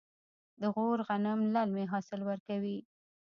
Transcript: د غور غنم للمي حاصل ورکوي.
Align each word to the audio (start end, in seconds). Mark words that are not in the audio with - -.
د 0.61 0.63
غور 0.73 0.99
غنم 1.07 1.39
للمي 1.53 1.85
حاصل 1.91 2.19
ورکوي. 2.25 2.77